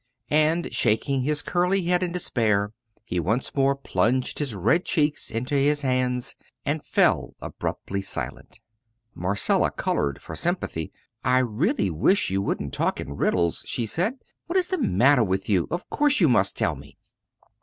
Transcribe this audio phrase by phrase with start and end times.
[0.31, 2.73] And shaking his curly head in despair,
[3.05, 6.35] he once more plunged his red cheeks into his hands
[6.65, 8.59] and fell abruptly silent.
[9.13, 10.91] Marcella coloured for sympathy.
[11.23, 14.15] "I really wish you wouldn't talk in riddles," she said.
[14.47, 15.67] "What is the matter with you?
[15.69, 16.97] of course you must tell me."